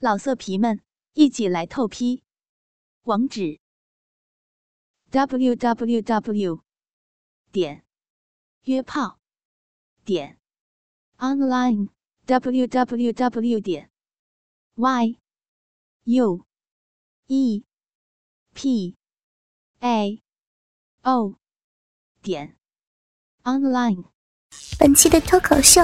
[0.00, 0.80] 老色皮们，
[1.14, 2.22] 一起来透批！
[3.02, 3.58] 网址
[5.10, 6.62] ：w w w
[7.50, 7.84] 点
[8.62, 9.18] 约炮
[10.04, 10.38] 点
[11.16, 11.88] online
[12.26, 13.90] w w w 点
[14.76, 15.18] y
[16.04, 16.46] u
[17.26, 17.64] e
[18.54, 18.96] p
[19.80, 20.22] a
[21.02, 21.34] o
[22.22, 22.56] 点
[23.42, 24.04] online。
[24.78, 25.80] 本期的脱口秀，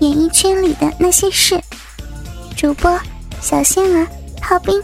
[0.00, 1.60] 演艺圈里的那些事，
[2.56, 3.11] 主播。
[3.42, 4.06] 小仙儿，
[4.40, 4.80] 炮兵。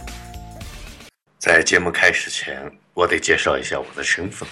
[1.37, 4.45] 在节目开始前，我得介绍一下我的身份。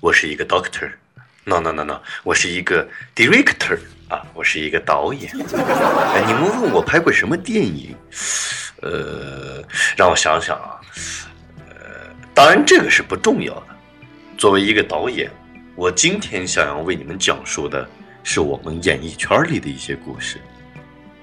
[0.00, 2.84] 我是一个 doctor，no no no no，我是一个
[3.14, 5.30] director 啊，我是一个导演。
[5.32, 7.94] 哎，你们问我拍过什么电影？
[8.82, 9.62] 呃，
[9.96, 10.80] 让我想想啊，
[11.68, 13.66] 呃，当然这个是不重要的。
[14.36, 15.30] 作为一个导演，
[15.76, 17.88] 我今天想要为你们讲述的
[18.24, 20.40] 是我们演艺圈里的一些故事。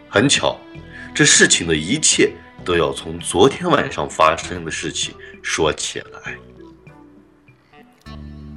[0.07, 0.57] 很巧。
[1.15, 2.31] 这事情的一切
[2.65, 5.13] 都要从昨天晚上发生的事情
[5.43, 6.35] 说起来。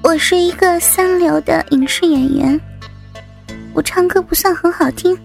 [0.02, 2.58] 我是一个三流的影视演员，
[3.74, 5.18] 我唱歌不算很好听，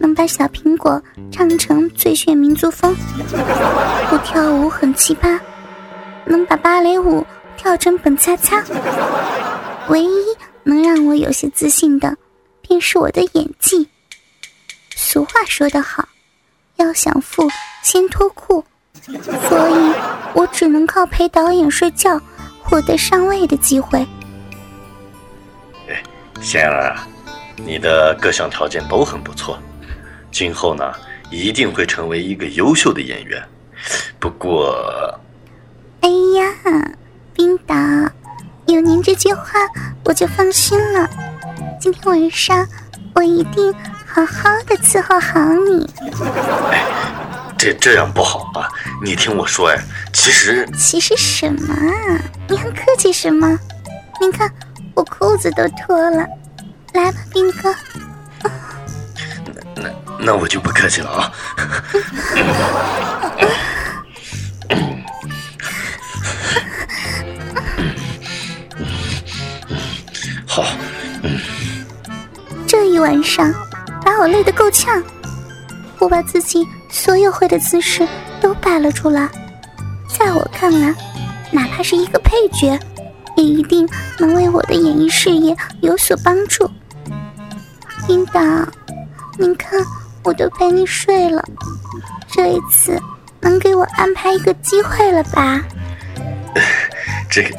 [0.00, 1.00] 能把小苹果
[1.30, 2.92] 唱成最炫民族风；
[4.10, 5.38] 我跳舞很奇葩，
[6.24, 7.24] 能把芭蕾舞
[7.56, 8.64] 跳成本擦擦。
[9.90, 10.10] 唯一
[10.64, 12.16] 能让我有些自信的，
[12.62, 13.86] 便是我的演技。
[14.96, 16.08] 俗话说得好。
[16.78, 17.48] 要想富，
[17.82, 18.64] 先脱裤，
[19.48, 19.92] 所以
[20.32, 22.20] 我只能靠陪导演睡觉
[22.62, 24.06] 获得上位的机会。
[25.88, 26.00] 哎，
[26.40, 27.06] 仙儿啊，
[27.56, 29.58] 你的各项条件都很不错，
[30.30, 30.92] 今后呢
[31.30, 33.42] 一定会成为一个优秀的演员。
[34.20, 34.72] 不过，
[36.00, 36.92] 哎呀，
[37.34, 37.74] 冰岛，
[38.66, 39.42] 有您这句话
[40.04, 41.10] 我就放心了。
[41.80, 42.64] 今天晚上
[43.14, 43.74] 我一定。
[44.18, 45.88] 好好的伺候好你。
[46.72, 46.84] 哎，
[47.56, 48.68] 这这样不好啊！
[49.00, 49.78] 你听我说，哎，
[50.12, 52.18] 其实其实什么啊？
[52.48, 53.56] 你还客气什么？
[54.20, 54.52] 您看
[54.94, 56.26] 我裤子都脱了，
[56.94, 57.72] 来吧，兵哥。
[58.42, 58.50] 那
[59.76, 61.32] 那那我就不客气了啊。
[70.44, 70.64] 好，
[71.22, 71.38] 嗯。
[72.66, 73.54] 这一晚上。
[74.18, 75.00] 我累得够呛，
[76.00, 78.06] 我把自己所有会的姿势
[78.40, 79.28] 都摆了出来。
[80.08, 80.92] 在我看来，
[81.52, 82.78] 哪怕是一个配角，
[83.36, 86.68] 也一定能为我的演艺事业有所帮助。
[88.08, 88.40] 领导，
[89.38, 89.80] 您看，
[90.24, 91.44] 我都陪你睡了，
[92.26, 93.00] 这一次
[93.40, 95.62] 能给我安排一个机会了吧？
[97.30, 97.50] 这个。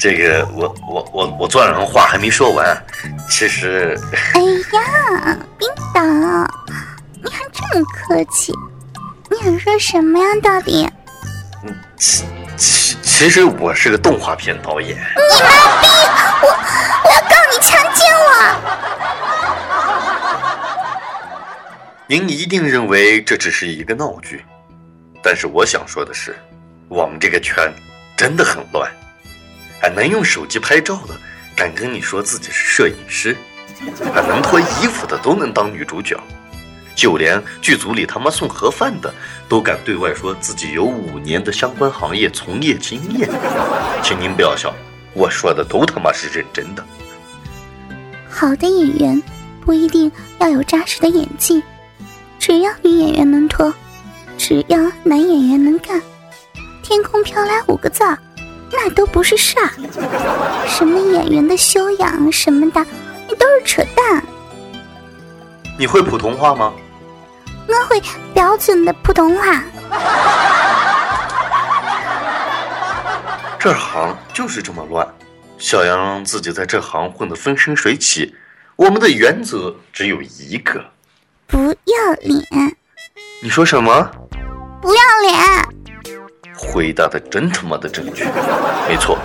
[0.00, 2.74] 这个我我我我昨晚上话还没说完，
[3.28, 4.00] 其实。
[4.32, 6.00] 哎呀，冰岛，
[7.22, 8.54] 你还这么客气？
[9.30, 10.88] 你想说什么呀，到底？
[11.64, 12.24] 嗯，其
[12.56, 14.96] 其其实我是个动画片导演。
[14.96, 15.50] 你妈
[15.82, 15.86] 逼！
[16.40, 16.48] 我
[17.04, 18.30] 我要告你强奸我！
[22.06, 24.42] 您一定认为这只是一个闹剧，
[25.22, 26.34] 但是我想说的是，
[26.88, 27.70] 我们这个圈
[28.16, 28.90] 真的很乱。
[29.80, 31.14] 还能用手机拍照的，
[31.56, 33.34] 敢跟你说自己是摄影师；
[34.12, 36.20] 还能脱衣服的都能当女主角，
[36.94, 39.12] 就连剧组里他妈送盒饭的，
[39.48, 43.28] 都敢对外说自己有五年的相关行业从业经验。
[44.02, 44.74] 请您不要笑，
[45.14, 46.84] 我说的都他妈是认真的。
[48.28, 49.22] 好的演员
[49.64, 51.62] 不一定要有扎实的演技，
[52.38, 53.72] 只要女演员能脱，
[54.36, 56.00] 只要男演员能干，
[56.82, 58.04] 天空飘来五个字。
[58.72, 59.70] 那都不是事儿，
[60.66, 62.86] 什么演员的修养什么的，
[63.28, 64.22] 那都是扯淡。
[65.78, 66.72] 你会普通话吗？
[67.66, 68.02] 我会
[68.34, 69.62] 标准的普通话。
[73.58, 75.06] 这行就是这么乱，
[75.58, 78.34] 小杨自己在这行混得风生水起。
[78.76, 80.82] 我们的原则只有一个：
[81.46, 82.76] 不要脸。
[83.42, 84.10] 你说什么？
[84.80, 85.79] 不要脸。
[86.60, 88.24] 回答的真他妈的正确，
[88.86, 89.18] 没错，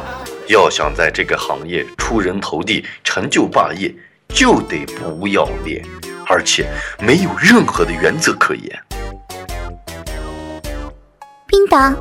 [0.47, 3.93] 要想在这个行业出人头地、成就霸业，
[4.29, 5.83] 就得不要脸，
[6.27, 6.65] 而且
[6.99, 8.81] 没有任何的原则可言。
[11.45, 11.93] 冰岛，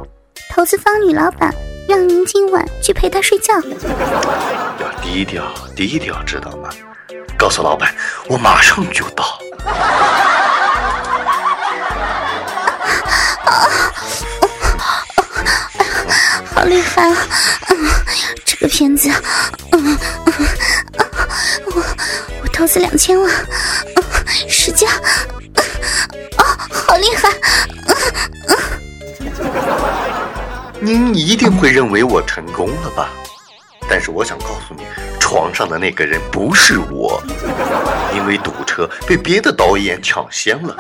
[0.54, 1.52] 投资方女老板
[1.88, 3.52] 让您今晚去陪她睡觉，
[4.80, 5.44] 要低调
[5.74, 6.70] 低调，知道吗？
[7.36, 7.92] 告诉老板，
[8.28, 9.24] 我马上就到。
[16.64, 17.16] 厉害啊
[17.70, 17.76] 嗯
[18.44, 19.08] 这个片子
[19.72, 20.32] 嗯嗯
[21.66, 21.82] 我
[22.42, 23.30] 我投资两千万
[23.96, 24.02] 嗯
[24.48, 27.28] 使劲哦好厉害
[27.86, 27.94] 嗯
[28.48, 28.56] 嗯。
[30.80, 33.08] 您一定会认为我成功了吧？
[33.88, 34.82] 但是我想告诉你
[35.20, 37.22] 床上的那个人不是我
[38.14, 40.74] 因为堵车被别的导演抢先了。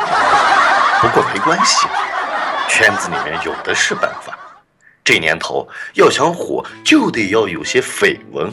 [1.00, 1.86] 不过没关系
[2.68, 4.10] 圈子里面有的是本
[5.04, 8.50] 这年头要想火，就得要有些绯闻，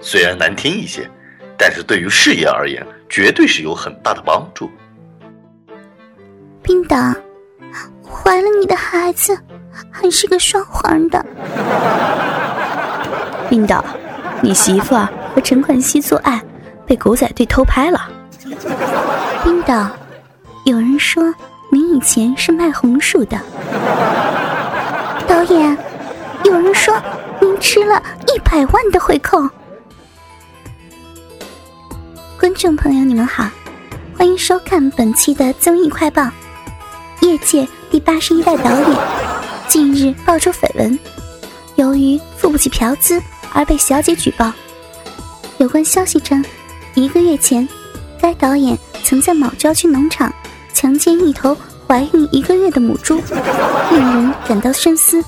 [0.00, 1.08] 虽然难听一些，
[1.56, 4.68] 但是对于事业而言，绝对是有很大的帮助。
[6.64, 6.96] 冰岛，
[8.02, 9.38] 怀了你的孩子，
[9.88, 11.24] 还是个双黄的。
[13.48, 13.84] 冰岛，
[14.42, 16.42] 你媳妇儿和陈冠希做爱，
[16.84, 18.10] 被狗仔队偷拍了。
[19.44, 19.88] 冰岛，
[20.64, 21.32] 有人说
[21.70, 23.38] 你以前是卖红薯的。
[25.44, 25.78] 导演，
[26.44, 26.94] 有人说
[27.38, 28.02] 您吃了
[28.34, 29.46] 一百万的回扣。
[32.40, 33.46] 观众朋友，你们好，
[34.16, 36.30] 欢迎收看本期的综艺快报。
[37.20, 38.98] 业界第八十一代导演
[39.68, 40.98] 近日爆出绯闻，
[41.74, 43.20] 由于付不起嫖资
[43.52, 44.50] 而被小姐举报。
[45.58, 46.42] 有关消息称，
[46.94, 47.68] 一个月前，
[48.18, 50.32] 该导演曾在某郊区农场
[50.72, 51.54] 强奸一头
[51.86, 53.22] 怀孕一个月的母猪，
[53.90, 55.22] 令人感到深思。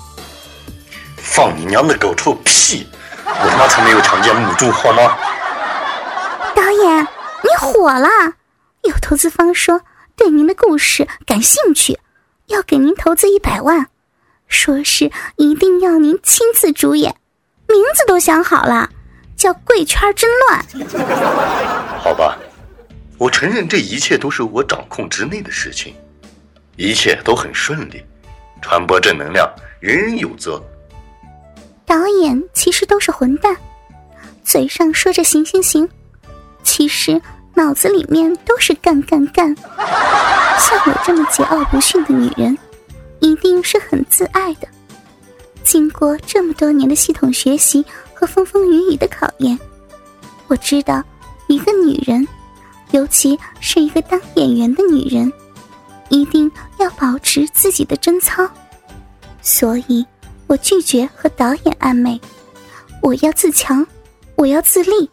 [1.17, 2.87] 放你娘的狗臭屁！
[3.25, 5.17] 我他妈才没有强奸母猪，好吗？
[6.55, 7.03] 导演，
[7.43, 8.09] 你火了！
[8.85, 9.83] 有投资方说。
[10.19, 12.01] 对您的故事感兴趣，
[12.47, 13.89] 要给您投资一百万，
[14.49, 17.17] 说是一定要您亲自主演，
[17.69, 18.89] 名字都想好了，
[19.37, 20.65] 叫《贵圈真乱》。
[22.03, 22.39] 好吧，
[23.19, 25.95] 我承认这一切都是我掌控之内的事情，
[26.77, 28.03] 一切都很顺利，
[28.61, 29.51] 传播正能量，
[29.81, 30.63] 人人有责。
[31.85, 33.57] 导演其实都是混蛋，
[34.45, 35.89] 嘴上说着行行行，
[36.63, 37.21] 其实。
[37.59, 42.59] 脑子里面都是干干干，像我这么桀骜不驯的女人，
[43.21, 44.69] 一定是很自爱的。
[45.65, 47.83] 经过这么多年的系统学习
[48.13, 49.59] 和风风雨雨的考验，
[50.49, 51.03] 我知道，
[51.47, 52.29] 一个女人，
[52.91, 55.33] 尤其是一个当演员的女人，
[56.09, 58.49] 一定要保持自己的贞操。
[59.43, 60.07] 所以，
[60.47, 62.21] 我拒绝和导演暧昧，
[63.03, 63.87] 我要自强，
[64.35, 65.11] 我要自立。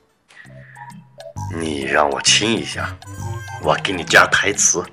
[1.59, 2.95] 你让我亲一下，
[3.61, 4.83] 我给你加台词，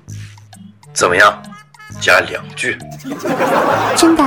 [0.93, 1.41] 怎么样？
[1.99, 2.77] 加两句。
[3.97, 4.23] 真的？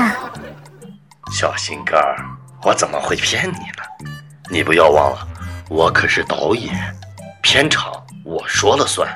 [1.32, 2.24] 小心肝儿，
[2.62, 4.10] 我怎么会骗你呢？
[4.50, 5.28] 你不要忘了，
[5.70, 6.94] 我可是导演，
[7.42, 7.92] 片场
[8.24, 9.08] 我说了算。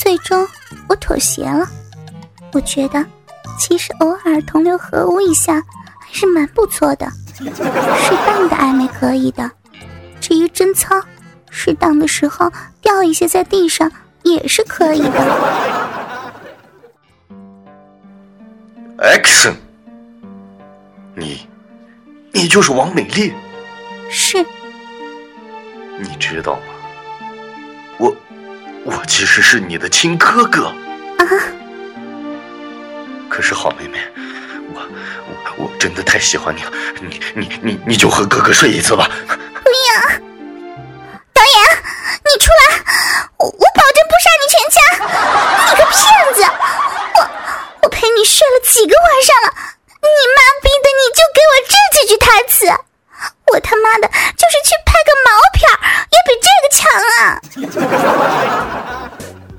[0.00, 0.46] 最终
[0.88, 1.66] 我妥协了，
[2.52, 3.04] 我觉得
[3.58, 5.62] 其实偶尔同流合污一下
[5.98, 7.06] 还是蛮不错的，
[7.36, 7.44] 适
[8.26, 9.50] 当的暧昧可以的。
[10.20, 10.96] 至于贞操。
[11.50, 12.52] 适当的时候
[12.82, 13.90] 掉一些在地上
[14.22, 15.18] 也是可以的。
[18.98, 19.54] Action！
[21.16, 21.48] 你，
[22.32, 23.32] 你就是王美丽。
[24.10, 24.44] 是。
[25.98, 26.60] 你知道吗？
[27.98, 28.14] 我，
[28.88, 30.66] 我其实是你的亲哥哥。
[31.18, 31.22] 啊。
[33.28, 33.98] 可是好妹妹，
[34.72, 34.80] 我
[35.56, 39.06] 我我真的太喜欢你了，你你你你就和哥哥睡一次吧。
[39.26, 40.18] 不要。
[42.28, 42.62] 你出来，
[43.38, 44.78] 我我保证不杀你全家！
[45.64, 45.96] 你个骗
[46.34, 46.38] 子！
[47.14, 47.18] 我
[47.82, 49.48] 我陪你睡了几个晚上了，
[50.02, 52.68] 你妈逼的你就给我这几句台词，
[53.48, 55.64] 我他妈的就是去拍个毛片
[56.12, 56.88] 也比这个强
[57.20, 57.40] 啊！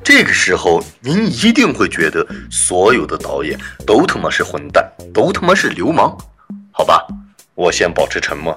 [0.04, 6.18] 这个时候您一定会觉得所有的导演都他妈是混蛋，都他妈是流氓，
[6.72, 7.06] 好吧？
[7.56, 8.56] 我先保持沉默。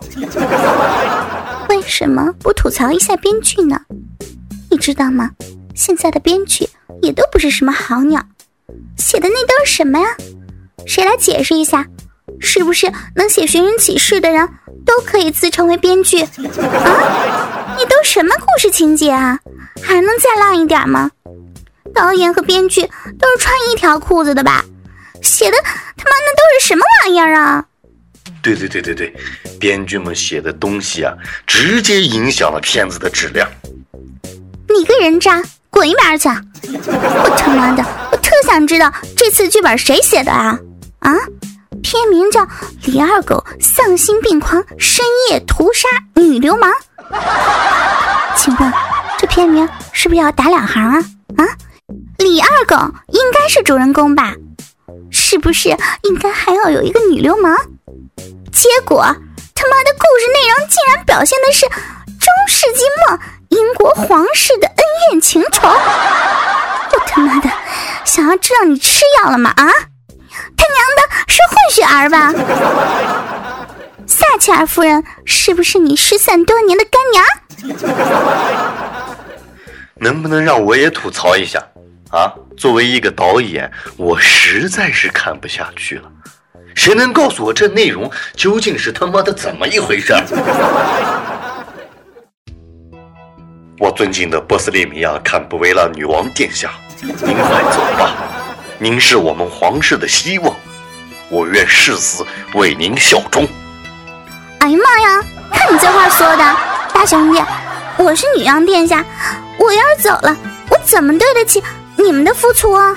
[1.69, 3.81] 为什么不吐槽一下编剧呢？
[4.71, 5.31] 你知道吗？
[5.75, 6.69] 现在的编剧
[7.03, 8.23] 也都不是什么好鸟，
[8.97, 10.07] 写的那都是什么呀？
[10.87, 11.87] 谁来解释一下？
[12.41, 14.49] 是不是能写寻人启事的人
[14.87, 16.29] 都可以自称为编剧啊？
[17.79, 19.39] 你都什么故事情节啊？
[19.83, 21.11] 还能再浪一点吗？
[21.95, 24.65] 导演和编剧都是穿一条裤子的吧？
[25.23, 27.65] 写的他妈那都是什么玩意儿啊？
[28.43, 29.15] 对对对对对，
[29.61, 31.15] 编剧们写的东西啊，
[31.47, 33.49] 直接影响了片子的质量。
[34.69, 36.29] 你个人渣，滚一边去！
[36.29, 40.59] 我他妈的，我特想知道这次剧本谁写的啊？
[41.01, 41.15] 啊，
[41.83, 42.41] 片名叫
[42.87, 46.71] 《李二狗丧心病狂深夜屠杀女流氓》，
[48.37, 48.73] 请问
[49.19, 50.99] 这片名是不是要打两行啊？
[51.37, 51.47] 啊，
[52.19, 52.77] 李二狗
[53.09, 54.35] 应该是主人公吧？
[55.11, 55.69] 是不是
[56.03, 57.57] 应该还要有一个女流氓？
[58.51, 59.03] 结果
[59.55, 64.77] 他妈的故事内容竟然表现的是中世纪末英国皇室的恩
[65.11, 65.69] 怨情仇！
[65.69, 67.51] 我他妈的
[68.05, 69.51] 想要知道你吃药了吗？
[69.51, 69.65] 啊！
[70.57, 72.33] 他娘的是混血儿吧？
[74.13, 77.25] 撒切尔夫人是不是你失散多年的干娘？
[79.95, 81.59] 能不能让我也吐槽一下
[82.11, 82.31] 啊？
[82.59, 86.13] 作为一个导演，我实在是看不下去了。
[86.75, 90.13] 谁能告诉我这内容究竟是他妈的怎么一回事？
[93.79, 98.15] 我尊敬的波斯利米亚·坎布维拉女王殿下，您快走吧，
[98.79, 100.55] 您是我们皇室的希望，
[101.31, 103.49] 我愿誓死为您效忠。
[106.37, 107.43] 大兄弟，
[107.99, 109.05] 我是女王殿下，
[109.59, 110.35] 我要是走了，
[110.71, 111.63] 我怎么对得起
[111.97, 112.97] 你们的付出啊？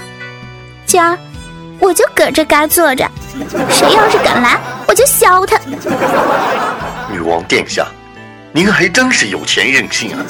[0.85, 1.17] 今儿
[1.79, 3.05] 我就搁这嘎坐着，
[3.69, 5.59] 谁要是敢来，我就削他。
[7.11, 7.85] 女王殿下，
[8.53, 10.23] 您还真是有钱任性啊！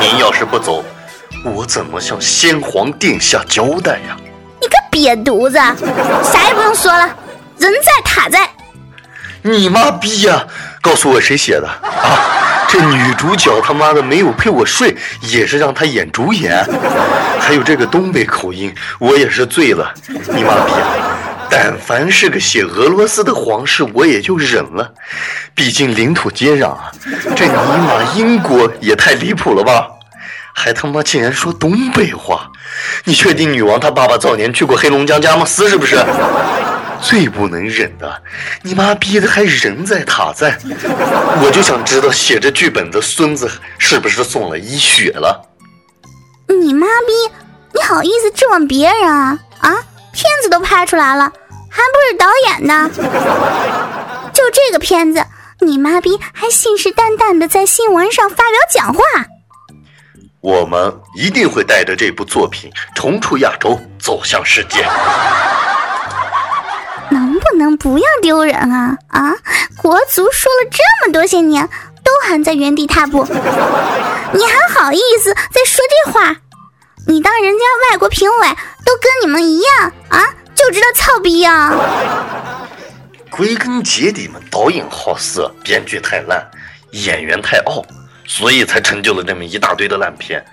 [0.00, 0.82] 您要是不走，
[1.44, 4.16] 我怎么向先皇殿下交代呀？
[4.60, 5.58] 你个瘪犊子，
[6.24, 7.06] 啥也不用说了，
[7.58, 8.48] 人在塔在。
[9.42, 10.44] 你妈逼呀！
[10.82, 12.66] 告诉我谁写的啊？
[12.68, 16.64] 这女主角他妈的没有陪我睡，也是让她演主演。
[17.38, 19.92] 还有这个东北口音，我也是醉了。
[20.08, 21.18] 你妈逼啊！
[21.50, 24.92] 但凡是个写俄罗斯的皇室，我也就忍了，
[25.54, 26.92] 毕竟领土接壤啊。
[27.34, 29.88] 这尼玛英国也太离谱了吧？
[30.54, 32.48] 还他妈竟然说东北话！
[33.04, 35.96] 你确定女王她爸爸早年去过黑龙江佳木斯是不是？
[37.02, 38.22] 最不能忍的，
[38.62, 40.58] 你妈逼的还人在塔在，
[41.42, 45.48] 我就想知道写着剧本的孙子是不是送了一血了？
[46.48, 47.12] 你妈逼，
[47.74, 49.38] 你好意思质问别人啊？
[49.60, 49.74] 啊，
[50.12, 51.32] 片子都拍出来了，
[51.70, 52.90] 还不是导演的？
[54.32, 55.24] 就这个片子，
[55.60, 59.02] 你妈逼还信誓旦旦的在新闻上发表讲话。
[60.40, 64.86] 我们一定会带着这部作品重出亚洲，走向世界。
[67.40, 69.34] 不能不要丢人啊啊！
[69.76, 71.68] 国足输了这么多些年，
[72.04, 73.26] 都还在原地踏步，
[74.32, 76.36] 你还好意思再说这话？
[77.06, 78.48] 你当人家外国评委
[78.84, 80.24] 都跟你们一样啊？
[80.54, 81.74] 就知道操逼啊！
[83.30, 86.46] 归根结底嘛，导演好色，编剧太烂，
[86.90, 87.82] 演员太傲，
[88.26, 90.44] 所以才成就了这么一大堆的烂片。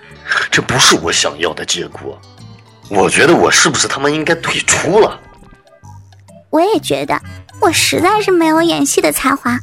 [0.50, 2.18] 这不是我想要的结果。
[2.88, 5.20] 我觉得我是不是他妈应该退出了？
[6.50, 7.20] 我也觉得，
[7.60, 9.58] 我实在是没有演戏的才华，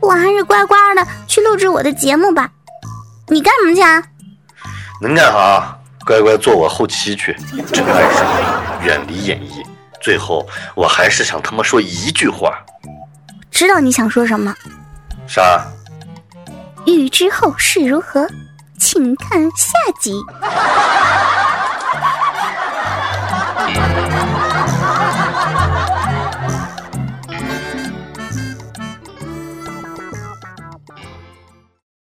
[0.00, 2.50] 我还是乖乖的去录制我的节目吧。
[3.28, 4.02] 你干什么去啊？
[5.00, 5.76] 能干啥？
[6.04, 7.36] 乖乖做我后期去，
[7.72, 9.62] 真爱生命，远离演艺。
[10.02, 12.58] 最后，我还是想他妈说一句话。
[13.50, 14.54] 知道你想说什么？
[15.28, 15.64] 啥？
[16.86, 18.26] 欲知后事如何，
[18.78, 20.14] 请看下集。